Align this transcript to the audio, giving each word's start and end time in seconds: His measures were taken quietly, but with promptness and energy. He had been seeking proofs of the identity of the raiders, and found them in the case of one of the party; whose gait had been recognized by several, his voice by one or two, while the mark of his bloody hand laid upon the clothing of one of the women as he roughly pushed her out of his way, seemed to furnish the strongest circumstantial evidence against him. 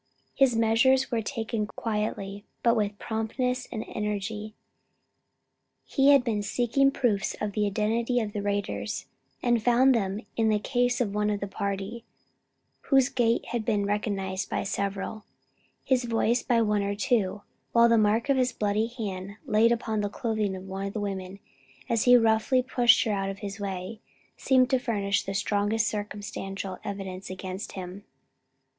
His 0.33 0.55
measures 0.55 1.11
were 1.11 1.21
taken 1.21 1.67
quietly, 1.67 2.43
but 2.63 2.75
with 2.75 2.97
promptness 2.97 3.67
and 3.71 3.85
energy. 3.87 4.55
He 5.85 6.09
had 6.09 6.23
been 6.23 6.41
seeking 6.41 6.89
proofs 6.89 7.35
of 7.39 7.51
the 7.51 7.67
identity 7.67 8.19
of 8.19 8.33
the 8.33 8.41
raiders, 8.41 9.05
and 9.43 9.61
found 9.61 9.93
them 9.93 10.21
in 10.35 10.49
the 10.49 10.57
case 10.57 11.01
of 11.01 11.13
one 11.13 11.29
of 11.29 11.39
the 11.39 11.45
party; 11.47 12.03
whose 12.89 13.09
gait 13.09 13.45
had 13.49 13.63
been 13.63 13.85
recognized 13.85 14.49
by 14.49 14.63
several, 14.63 15.23
his 15.83 16.05
voice 16.05 16.41
by 16.41 16.63
one 16.63 16.81
or 16.81 16.95
two, 16.95 17.43
while 17.71 17.87
the 17.87 17.95
mark 17.95 18.27
of 18.27 18.37
his 18.37 18.51
bloody 18.51 18.87
hand 18.87 19.35
laid 19.45 19.71
upon 19.71 20.01
the 20.01 20.09
clothing 20.09 20.55
of 20.55 20.63
one 20.67 20.87
of 20.87 20.93
the 20.93 20.99
women 20.99 21.37
as 21.87 22.05
he 22.05 22.17
roughly 22.17 22.63
pushed 22.63 23.03
her 23.05 23.11
out 23.11 23.29
of 23.29 23.37
his 23.45 23.59
way, 23.59 23.99
seemed 24.35 24.67
to 24.71 24.79
furnish 24.79 25.21
the 25.21 25.35
strongest 25.35 25.85
circumstantial 25.87 26.79
evidence 26.83 27.29
against 27.29 27.73
him. 27.73 28.03